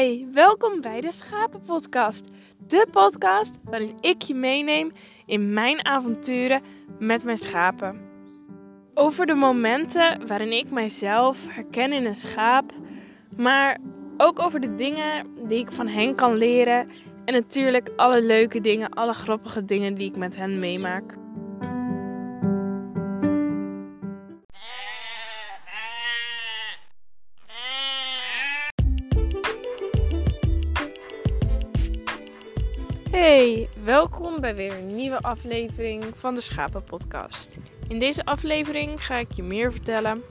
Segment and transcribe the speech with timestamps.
[0.00, 2.24] Hey, welkom bij de Schapenpodcast.
[2.66, 4.92] De podcast waarin ik je meeneem
[5.26, 6.62] in mijn avonturen
[6.98, 8.00] met mijn schapen.
[8.94, 12.72] Over de momenten waarin ik mijzelf herken in een schaap,
[13.36, 13.78] maar
[14.16, 16.88] ook over de dingen die ik van hen kan leren
[17.24, 21.19] en natuurlijk alle leuke dingen, alle grappige dingen die ik met hen meemaak.
[33.20, 37.56] Hey, welkom bij weer een nieuwe aflevering van de Schapen Podcast.
[37.88, 40.22] In deze aflevering ga ik je meer vertellen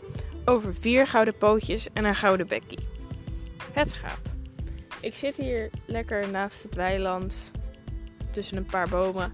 [0.46, 2.80] over vier gouden pootjes en een gouden bekkie.
[3.72, 4.20] Het schaap.
[5.02, 7.52] Ik zit hier lekker naast het weiland
[8.32, 9.32] tussen een paar bomen.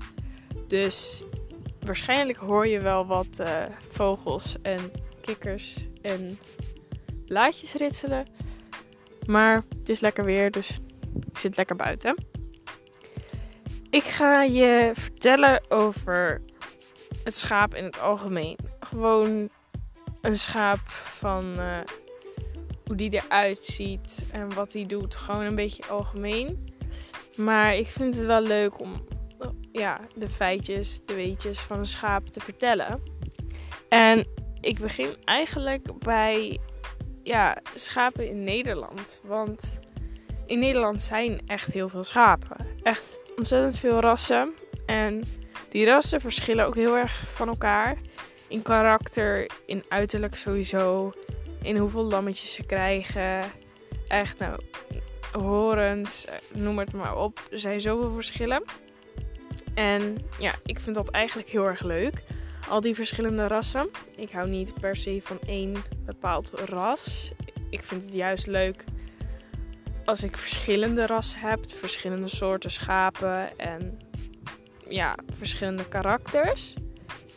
[0.68, 1.24] Dus
[1.80, 6.40] waarschijnlijk hoor je wel wat uh, vogels en kikkers en
[7.26, 8.26] blaadjes ritselen.
[9.26, 10.80] Maar het is lekker weer, dus
[11.32, 12.35] ik zit lekker buiten.
[13.96, 16.42] Ik ga je vertellen over
[17.24, 18.58] het schaap in het algemeen.
[18.80, 19.50] Gewoon
[20.22, 21.78] een schaap van uh,
[22.86, 25.16] hoe die eruit ziet en wat hij doet.
[25.16, 26.76] Gewoon een beetje algemeen.
[27.36, 29.08] Maar ik vind het wel leuk om
[29.72, 33.02] ja, de feitjes, de weetjes van een schaap te vertellen.
[33.90, 34.28] En
[34.62, 36.60] ik begin eigenlijk bij
[37.24, 39.22] ja, schapen in Nederland.
[39.24, 39.80] Want
[40.46, 42.58] in Nederland zijn echt heel veel schapen.
[42.84, 44.54] Echt ontzettend veel rassen.
[44.86, 45.24] En
[45.70, 47.98] die rassen verschillen ook heel erg van elkaar.
[48.48, 51.14] In karakter, in uiterlijk sowieso.
[51.62, 53.42] In hoeveel lammetjes ze krijgen.
[54.08, 54.60] Echt, nou,
[55.32, 57.48] horens, noem het maar op.
[57.52, 58.64] Er zijn zoveel verschillen.
[59.74, 62.24] En ja, ik vind dat eigenlijk heel erg leuk.
[62.70, 63.90] Al die verschillende rassen.
[64.16, 65.74] Ik hou niet per se van één
[66.06, 67.32] bepaald ras.
[67.70, 68.84] Ik vind het juist leuk
[70.06, 73.98] als ik verschillende rassen heb, verschillende soorten schapen en
[74.88, 76.74] ja, verschillende karakters.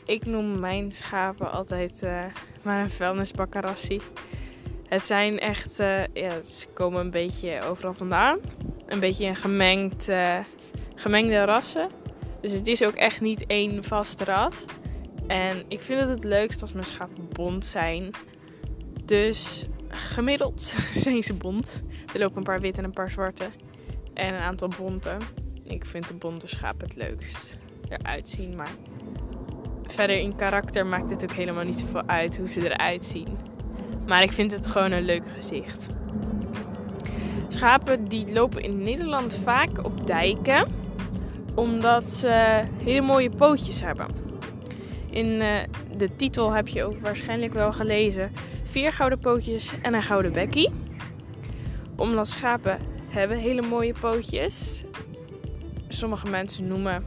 [0.04, 2.24] Ik noem mijn schapen altijd uh,
[2.62, 4.00] maar een vuilnisbakkerassie.
[4.88, 8.38] Het zijn echt, uh, ja, ze komen een beetje overal vandaan.
[8.86, 10.38] Een beetje een gemengd, uh,
[10.94, 11.88] gemengde rassen.
[12.40, 14.64] Dus het is ook echt niet één vast ras.
[15.26, 18.10] En ik vind het het leukst als mijn schapen bont zijn.
[19.04, 19.66] Dus
[19.98, 21.82] gemiddeld zijn ze bont.
[22.12, 23.44] Er lopen een paar witte en een paar zwarte.
[24.14, 25.16] En een aantal bonte.
[25.62, 28.56] Ik vind de bonte schaap het leukst eruit zien.
[28.56, 28.70] Maar
[29.82, 33.38] verder in karakter maakt het ook helemaal niet zoveel uit hoe ze eruit zien.
[34.06, 35.86] Maar ik vind het gewoon een leuk gezicht.
[37.48, 40.68] Schapen die lopen in Nederland vaak op dijken.
[41.54, 44.06] Omdat ze hele mooie pootjes hebben.
[45.10, 45.56] In uh,
[45.96, 48.32] de titel heb je ook waarschijnlijk wel gelezen.
[48.68, 50.70] Vier gouden pootjes en een gouden bekkie
[51.98, 54.84] omdat schapen hebben hele mooie pootjes.
[55.88, 57.06] Sommige mensen noemen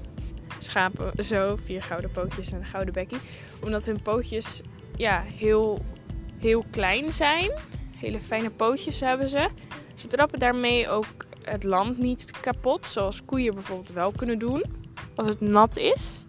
[0.60, 3.18] schapen zo, vier gouden pootjes en een gouden bekkie.
[3.64, 4.62] Omdat hun pootjes
[4.96, 5.86] ja, heel,
[6.38, 7.52] heel klein zijn.
[7.98, 9.50] Hele fijne pootjes hebben ze.
[9.96, 12.86] Ze trappen daarmee ook het land niet kapot.
[12.86, 14.64] Zoals koeien bijvoorbeeld wel kunnen doen.
[15.16, 16.24] Als het nat is.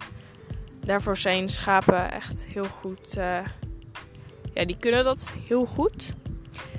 [0.85, 3.17] Daarvoor zijn schapen echt heel goed.
[3.17, 3.39] Uh,
[4.53, 6.13] ja, die kunnen dat heel goed.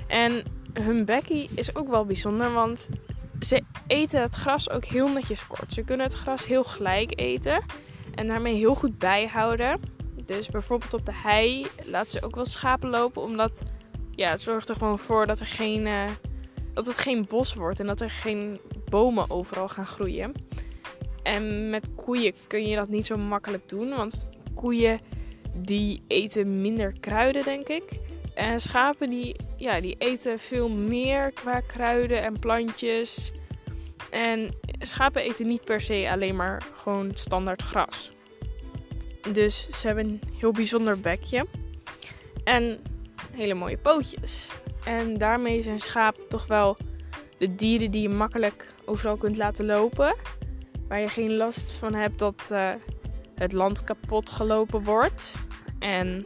[0.07, 0.43] En
[0.73, 2.87] hun bekkie is ook wel bijzonder, want
[3.39, 5.73] ze eten het gras ook heel netjes kort.
[5.73, 7.63] Ze kunnen het gras heel gelijk eten
[8.15, 9.79] en daarmee heel goed bijhouden.
[10.25, 13.61] Dus bijvoorbeeld op de hei laten ze ook wel schapen lopen, omdat
[14.11, 16.03] ja, het zorgt er gewoon voor dat er geen, uh,
[16.73, 18.59] dat het geen bos wordt en dat er geen
[18.89, 20.31] bomen overal gaan groeien.
[21.23, 24.99] En met koeien kun je dat niet zo makkelijk doen, want koeien
[25.55, 27.83] die eten minder kruiden, denk ik.
[28.33, 33.31] En schapen die, ja, die eten veel meer qua kruiden en plantjes.
[34.09, 38.11] En schapen eten niet per se alleen maar gewoon standaard gras.
[39.31, 41.45] Dus ze hebben een heel bijzonder bekje.
[42.43, 42.79] En
[43.31, 44.51] hele mooie pootjes.
[44.85, 46.77] En daarmee zijn schapen toch wel
[47.37, 50.15] de dieren die je makkelijk overal kunt laten lopen.
[50.87, 52.69] Waar je geen last van hebt dat uh,
[53.35, 55.33] het land kapot gelopen wordt.
[55.79, 56.25] En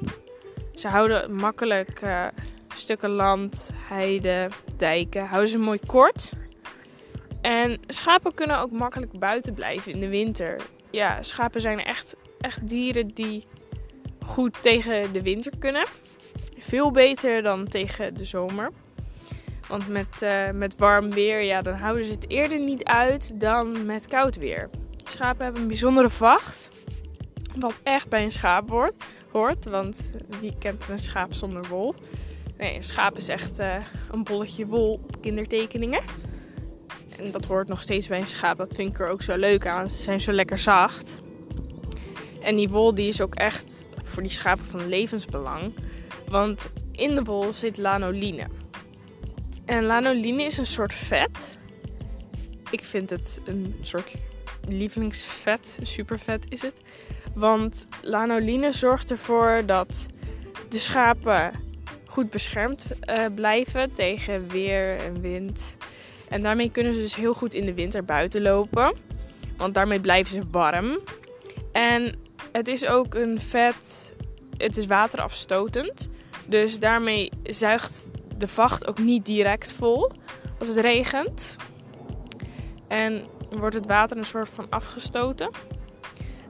[0.75, 2.25] ze houden makkelijk uh,
[2.75, 6.31] stukken land, heide, dijken, houden ze mooi kort.
[7.41, 10.61] En schapen kunnen ook makkelijk buiten blijven in de winter.
[10.91, 13.43] Ja, schapen zijn echt, echt dieren die
[14.19, 15.85] goed tegen de winter kunnen.
[16.57, 18.71] Veel beter dan tegen de zomer.
[19.67, 23.85] Want met, uh, met warm weer, ja, dan houden ze het eerder niet uit dan
[23.85, 24.69] met koud weer.
[25.03, 26.69] Schapen hebben een bijzondere vacht.
[27.59, 29.65] Wat echt bij een schaap wordt hoort.
[29.65, 31.95] Want wie kent een schaap zonder wol?
[32.57, 33.75] Nee, een schaap is echt uh,
[34.11, 36.01] een bolletje wol op kindertekeningen.
[37.17, 38.57] En dat hoort nog steeds bij een schaap.
[38.57, 39.89] Dat vind ik er ook zo leuk aan.
[39.89, 41.19] Ze zijn zo lekker zacht.
[42.41, 45.73] En die wol die is ook echt voor die schapen van levensbelang.
[46.27, 48.47] Want in de wol zit lanoline.
[49.65, 51.57] En lanoline is een soort vet.
[52.71, 54.13] Ik vind het een soort
[54.67, 55.79] lievelingsvet.
[55.81, 56.81] Supervet is het.
[57.39, 60.05] Want lanoline zorgt ervoor dat
[60.69, 61.51] de schapen
[62.05, 65.75] goed beschermd uh, blijven tegen weer en wind.
[66.29, 68.93] En daarmee kunnen ze dus heel goed in de winter buiten lopen.
[69.57, 70.99] Want daarmee blijven ze warm.
[71.71, 72.15] En
[72.51, 74.13] het is ook een vet.
[74.57, 76.09] Het is waterafstotend.
[76.45, 80.11] Dus daarmee zuigt de vacht ook niet direct vol
[80.59, 81.55] als het regent.
[82.87, 85.49] En wordt het water een soort van afgestoten.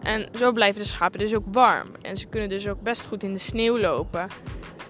[0.04, 1.88] En zo blijven de schapen dus ook warm.
[2.02, 4.28] En ze kunnen dus ook best goed in de sneeuw lopen.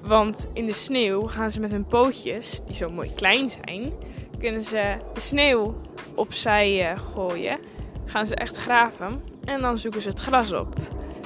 [0.01, 3.93] Want in de sneeuw gaan ze met hun pootjes, die zo mooi klein zijn,
[4.39, 5.81] kunnen ze de sneeuw
[6.15, 7.59] opzij uh, gooien.
[8.05, 10.75] Gaan ze echt graven en dan zoeken ze het gras op.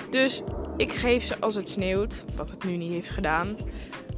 [0.09, 0.41] Dus
[0.77, 3.57] ik geef ze als het sneeuwt, wat het nu niet heeft gedaan.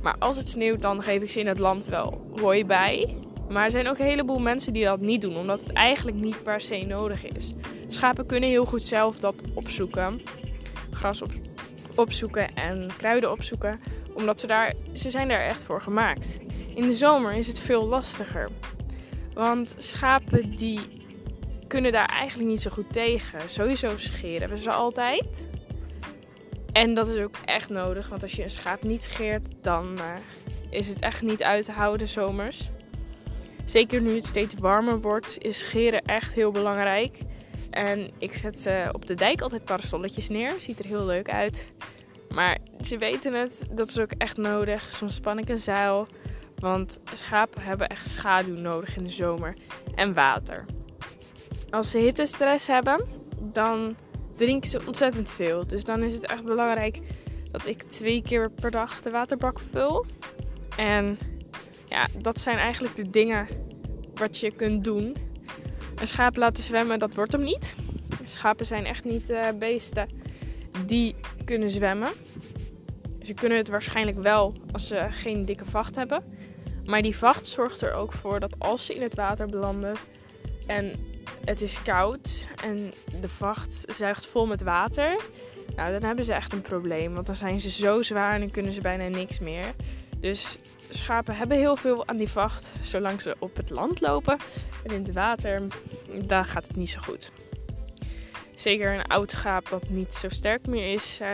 [0.02, 3.18] Maar als het sneeuwt, dan geef ik ze in het land wel hooi bij.
[3.50, 6.44] Maar er zijn ook een heleboel mensen die dat niet doen, omdat het eigenlijk niet
[6.44, 7.54] per se nodig is.
[7.88, 10.22] Schapen kunnen heel goed zelf dat opzoeken.
[10.92, 11.32] Gras op,
[11.96, 13.80] opzoeken en kruiden opzoeken,
[14.14, 16.38] omdat ze daar, ze zijn daar echt voor gemaakt.
[16.76, 18.50] In de zomer is het veel lastiger.
[19.34, 20.80] Want schapen die
[21.68, 23.50] kunnen daar eigenlijk niet zo goed tegen.
[23.50, 25.48] Sowieso scheren hebben ze altijd.
[26.72, 30.04] En dat is ook echt nodig, want als je een schaap niet scheert, dan uh,
[30.70, 32.70] is het echt niet uit te houden zomers.
[33.66, 37.18] Zeker nu het steeds warmer wordt, is scheren echt heel belangrijk.
[37.70, 40.54] En ik zet uh, op de dijk altijd parasolletjes neer.
[40.60, 41.74] Ziet er heel leuk uit.
[42.30, 44.92] Maar ze weten het, dat is ook echt nodig.
[44.92, 46.08] Soms span ik een zeil.
[46.56, 49.54] Want schapen hebben echt schaduw nodig in de zomer.
[49.96, 50.66] En water.
[51.70, 53.06] Als ze hittestress hebben,
[53.44, 53.96] dan
[54.36, 55.68] drinken ze ontzettend veel.
[55.68, 57.00] Dus dan is het echt belangrijk
[57.52, 60.06] dat ik twee keer per dag de waterbak vul.
[60.78, 61.18] En
[61.86, 63.48] ja, dat zijn eigenlijk de dingen
[64.14, 65.16] wat je kunt doen.
[65.96, 67.76] Een schaap laten zwemmen, dat wordt hem niet.
[68.26, 70.08] Schapen zijn echt niet uh, beesten
[70.86, 71.16] die
[71.46, 72.10] kunnen zwemmen.
[73.22, 76.24] Ze kunnen het waarschijnlijk wel als ze geen dikke vacht hebben.
[76.86, 79.96] Maar die vacht zorgt er ook voor dat als ze in het water belanden
[80.68, 80.94] en
[81.46, 85.20] het is koud en de vacht zuigt vol met water,
[85.76, 87.14] nou dan hebben ze echt een probleem.
[87.14, 89.74] Want dan zijn ze zo zwaar en dan kunnen ze bijna niks meer.
[90.20, 90.58] Dus
[90.90, 94.38] schapen hebben heel veel aan die vacht, zolang ze op het land lopen.
[94.84, 95.62] En in het water,
[96.26, 97.32] daar gaat het niet zo goed.
[98.56, 101.28] Zeker een oud schaap dat niet zo sterk meer is, uh,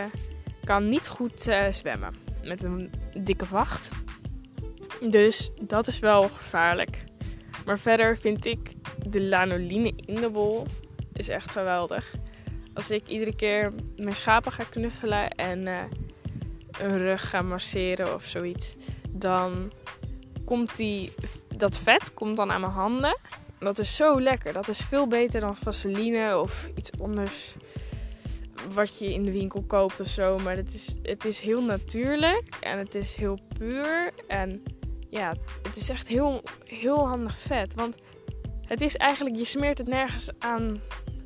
[0.64, 2.14] kan niet goed uh, zwemmen
[2.44, 3.90] met een dikke vacht.
[5.10, 7.04] Dus dat is wel gevaarlijk.
[7.64, 8.72] Maar verder vind ik
[9.06, 10.66] de lanoline in de bol
[11.12, 12.14] is echt geweldig.
[12.74, 15.78] Als ik iedere keer mijn schapen ga knuffelen en uh,
[16.80, 18.76] een rug ga masseren of zoiets,
[19.12, 19.72] dan
[20.44, 21.12] komt die,
[21.56, 23.18] dat vet komt dan aan mijn handen.
[23.58, 24.52] Dat is zo lekker.
[24.52, 27.54] Dat is veel beter dan vaseline of iets anders
[28.74, 30.38] wat je in de winkel koopt of zo.
[30.38, 34.12] Maar het is, het is heel natuurlijk en het is heel puur.
[34.26, 34.62] En
[35.10, 37.74] ja, het is echt heel, heel handig vet.
[37.74, 37.94] Want
[38.66, 40.80] het is eigenlijk, je smeert het nergens aan,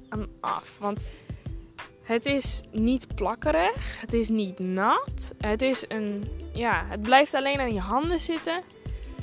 [0.08, 0.76] aan af.
[0.80, 1.00] Want
[2.06, 5.32] het is niet plakkerig, het is niet nat.
[5.38, 8.62] Het is een, ja, het blijft alleen aan je handen zitten.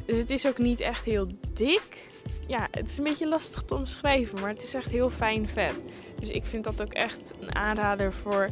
[0.06, 2.08] Dus het is ook niet echt heel dik.
[2.48, 5.76] Ja, het is een beetje lastig te omschrijven, maar het is echt heel fijn vet.
[6.20, 8.50] Dus ik vind dat ook echt een aanrader voor,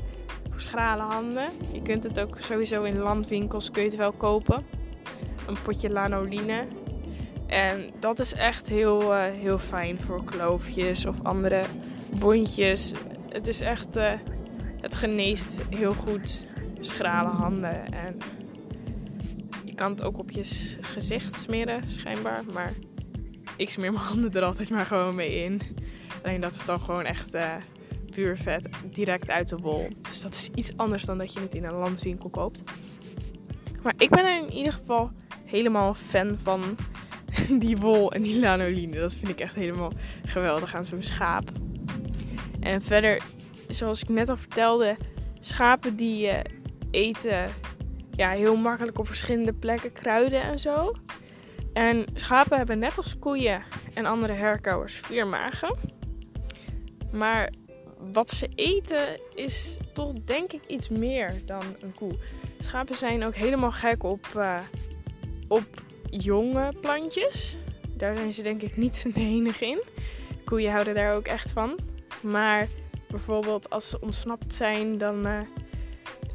[0.49, 1.49] voor schrale handen.
[1.73, 4.65] Je kunt het ook sowieso in landwinkels kun je het wel kopen.
[5.47, 6.63] Een potje lanoline.
[7.47, 11.63] En dat is echt heel, uh, heel fijn voor kloofjes of andere
[12.09, 12.93] wondjes.
[13.31, 14.11] Het is echt, uh,
[14.81, 16.45] het geneest heel goed
[16.79, 17.93] schrale handen.
[17.93, 18.17] En
[19.65, 20.43] je kan het ook op je
[20.81, 22.43] gezicht smeren, schijnbaar.
[22.53, 22.73] Maar
[23.57, 25.61] ik smeer mijn handen er altijd maar gewoon mee in.
[26.23, 27.55] Alleen dat is dan gewoon echt uh,
[28.11, 29.87] puur vet, direct uit de wol.
[30.01, 32.61] Dus dat is iets anders dan dat je het in een landwinkel koopt.
[33.83, 35.11] Maar ik ben er in ieder geval
[35.45, 36.61] helemaal fan van
[37.63, 38.99] die wol en die lanoline.
[38.99, 39.91] Dat vind ik echt helemaal
[40.25, 41.51] geweldig aan zo'n schaap.
[42.61, 43.21] En verder,
[43.67, 44.95] zoals ik net al vertelde,
[45.39, 46.39] schapen die uh,
[46.91, 47.49] eten
[48.15, 50.95] ja, heel makkelijk op verschillende plekken kruiden en zo.
[51.73, 53.63] En schapen hebben net als koeien
[53.93, 55.75] en andere herkauwers vier magen.
[57.11, 57.51] Maar
[58.11, 62.13] wat ze eten is toch denk ik iets meer dan een koe.
[62.59, 64.59] Schapen zijn ook helemaal gek op, uh,
[65.47, 65.65] op
[66.09, 67.57] jonge plantjes.
[67.97, 69.81] daar zijn ze denk ik niet de enige in.
[70.45, 71.79] Koeien houden daar ook echt van.
[72.21, 72.67] Maar
[73.09, 75.39] bijvoorbeeld als ze ontsnapt zijn, dan uh,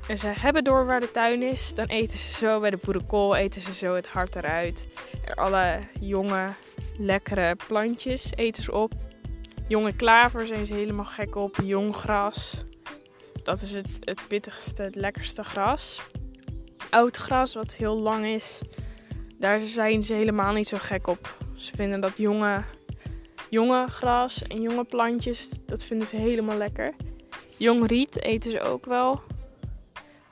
[0.09, 3.37] en ze hebben door waar de tuin is, dan eten ze zo bij de boerenkool
[3.37, 4.88] eten ze zo het hart eruit.
[5.25, 6.49] Er alle jonge,
[6.99, 8.93] lekkere plantjes eten ze op.
[9.69, 11.57] Jonge klaver zijn ze helemaal gek op.
[11.64, 12.57] Jong gras.
[13.43, 16.02] Dat is het, het pittigste, het lekkerste gras.
[16.90, 18.61] Oud gras, wat heel lang is,
[19.38, 21.37] daar zijn ze helemaal niet zo gek op.
[21.55, 22.62] Ze vinden dat jonge,
[23.50, 26.95] jonge gras en jonge plantjes, dat vinden ze helemaal lekker.
[27.57, 29.21] Jong riet eten ze ook wel.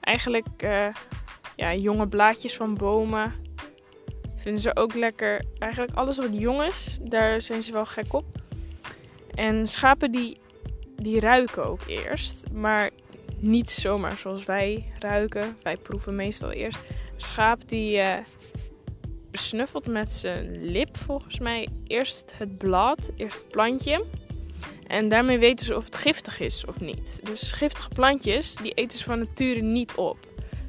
[0.01, 0.87] Eigenlijk uh,
[1.57, 3.33] ja, jonge blaadjes van bomen
[4.37, 5.45] vinden ze ook lekker.
[5.59, 8.25] Eigenlijk alles wat jong is, daar zijn ze wel gek op.
[9.35, 10.37] En schapen die,
[10.97, 12.91] die ruiken ook eerst, maar
[13.39, 15.57] niet zomaar zoals wij ruiken.
[15.63, 16.79] Wij proeven meestal eerst.
[17.17, 18.17] Schaap die uh,
[19.39, 24.05] snuffelt met zijn lip volgens mij eerst het blad, eerst het plantje.
[24.87, 27.21] En daarmee weten ze of het giftig is of niet.
[27.23, 30.19] Dus giftige plantjes, die eten ze van nature niet op.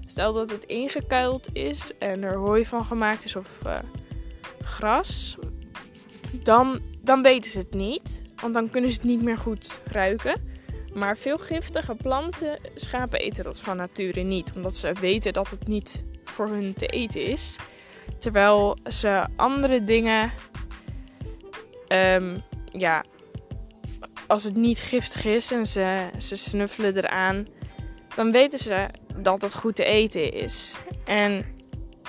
[0.05, 3.77] Stel dat het ingekuild is en er hooi van gemaakt is of uh,
[4.59, 5.37] gras,
[6.31, 8.23] dan, dan weten ze het niet.
[8.41, 10.53] Want dan kunnen ze het niet meer goed ruiken.
[10.93, 14.51] Maar veel giftige planten, schapen eten dat van nature niet.
[14.55, 17.57] Omdat ze weten dat het niet voor hun te eten is.
[18.17, 20.31] Terwijl ze andere dingen,
[21.87, 23.03] um, ja,
[24.27, 27.47] als het niet giftig is en ze, ze snuffelen eraan,
[28.15, 30.77] dan weten ze dat het goed te eten is.
[31.05, 31.45] En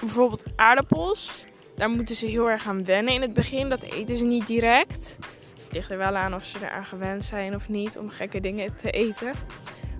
[0.01, 1.45] bijvoorbeeld aardappels,
[1.77, 3.69] daar moeten ze heel erg aan wennen in het begin.
[3.69, 5.17] Dat eten ze niet direct.
[5.63, 8.77] Het ligt er wel aan of ze eraan gewend zijn of niet om gekke dingen
[8.77, 9.33] te eten.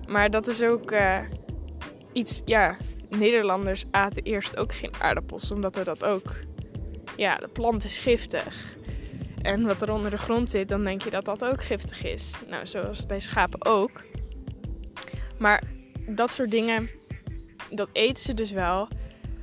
[0.07, 1.17] Maar dat is ook uh,
[2.13, 2.77] iets, ja,
[3.09, 6.35] Nederlanders aten eerst ook geen aardappels, omdat er dat ook,
[7.15, 8.77] ja, de plant is giftig
[9.41, 12.35] en wat er onder de grond zit, dan denk je dat dat ook giftig is.
[12.49, 14.05] Nou, zoals bij schapen ook.
[15.37, 15.63] Maar
[16.09, 16.89] dat soort dingen,
[17.71, 18.87] dat eten ze dus wel.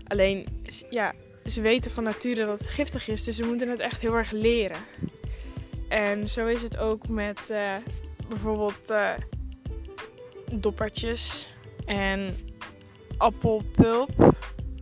[0.06, 0.46] Alleen,
[0.90, 1.12] ja,
[1.44, 4.30] ze weten van nature dat het giftig is, dus ze moeten het echt heel erg
[4.30, 4.78] leren.
[5.88, 7.74] En zo is het ook met uh,
[8.28, 9.10] bijvoorbeeld uh,
[10.52, 11.48] doppertjes
[11.86, 12.34] en
[13.18, 14.34] appelpulp.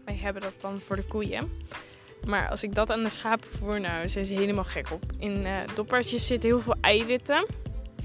[0.04, 1.50] Wij hebben dat dan voor de koeien.
[2.26, 5.02] Maar als ik dat aan de schapen voer, nou, zijn ze helemaal gek op.
[5.18, 7.46] In uh, doppertjes zitten heel veel eiwitten.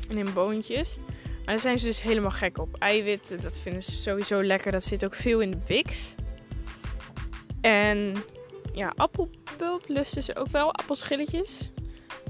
[0.10, 0.98] En in boontjes.
[0.98, 2.75] Maar daar zijn ze dus helemaal gek op.
[2.77, 4.72] Eiwitten, dat vinden ze sowieso lekker.
[4.72, 6.15] Dat zit ook veel in de Bix.
[7.62, 8.13] En
[8.74, 10.74] ja, appelpulp lusten ze ook wel.
[10.74, 11.72] Appelschilletjes.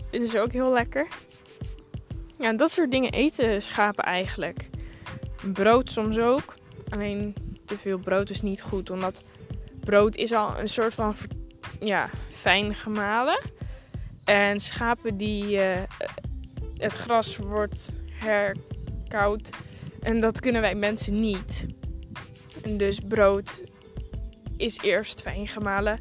[0.09, 1.07] Vinden ze ook heel lekker.
[2.39, 4.69] Ja, dat soort dingen eten schapen eigenlijk.
[5.53, 6.55] Brood soms ook.
[6.89, 7.35] Alleen
[7.67, 8.89] te veel brood is niet goed.
[8.89, 9.23] Omdat
[9.79, 11.15] brood is al een soort van
[11.79, 13.39] ja, fijn gemalen.
[14.25, 15.43] En schapen die.
[15.51, 15.75] Uh,
[16.77, 19.49] het gras wordt herkoud.
[20.01, 21.65] En dat kunnen wij mensen niet.
[22.63, 23.61] En dus brood
[24.57, 25.99] is eerst fijn gemalen.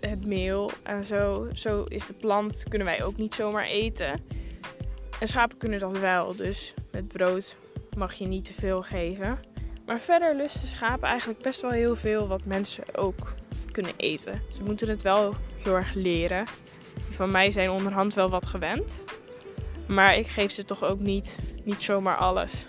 [0.00, 1.48] Het meel en zo.
[1.52, 2.62] Zo is de plant.
[2.68, 4.20] Kunnen wij ook niet zomaar eten.
[5.20, 6.36] En schapen kunnen dat wel.
[6.36, 7.56] Dus met brood
[7.96, 9.38] mag je niet te veel geven.
[9.86, 13.32] Maar verder lusten schapen eigenlijk best wel heel veel wat mensen ook
[13.70, 14.42] kunnen eten.
[14.56, 16.46] Ze moeten het wel heel erg leren.
[17.10, 19.02] van mij zijn onderhand wel wat gewend.
[19.86, 22.66] Maar ik geef ze toch ook niet, niet zomaar alles.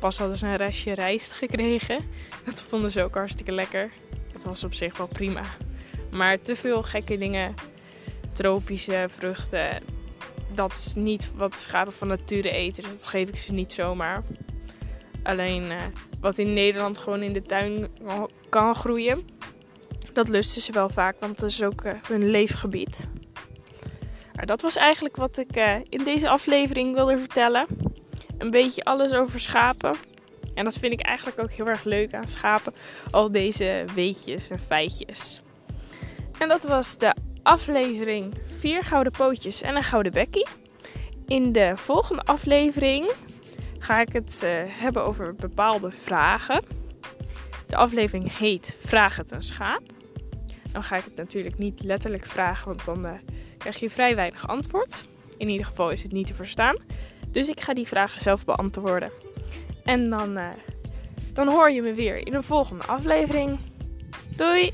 [0.00, 1.98] Pas hadden ze een restje rijst gekregen.
[2.44, 3.90] Dat vonden ze ook hartstikke lekker.
[4.32, 5.42] Dat was op zich wel prima.
[6.10, 7.54] Maar te veel gekke dingen,
[8.32, 9.82] tropische vruchten,
[10.54, 12.82] dat is niet wat schapen van nature eten.
[12.82, 14.22] Dus dat geef ik ze niet zomaar.
[15.22, 15.76] Alleen uh,
[16.20, 17.88] wat in Nederland gewoon in de tuin
[18.48, 19.28] kan groeien,
[20.12, 23.08] dat lusten ze wel vaak, want dat is ook uh, hun leefgebied.
[24.34, 27.66] Maar dat was eigenlijk wat ik uh, in deze aflevering wilde vertellen.
[28.38, 29.94] Een beetje alles over schapen.
[30.54, 32.72] En dat vind ik eigenlijk ook heel erg leuk aan schapen.
[33.10, 35.40] Al deze weetjes en feitjes.
[36.38, 40.46] En dat was de aflevering 4 gouden pootjes en een gouden bekkie.
[41.26, 43.10] In de volgende aflevering
[43.80, 46.64] ga ik het uh, hebben over bepaalde vragen.
[47.66, 49.82] De aflevering heet Vraag het een schaap.
[50.72, 53.12] Dan ga ik het natuurlijk niet letterlijk vragen, want dan uh,
[53.58, 55.04] krijg je vrij weinig antwoord.
[55.36, 56.76] In ieder geval is het niet te verstaan.
[57.28, 59.10] Dus ik ga die vragen zelf beantwoorden.
[59.84, 60.48] En dan, uh,
[61.32, 63.58] dan hoor je me weer in een volgende aflevering.
[64.36, 64.72] Doei!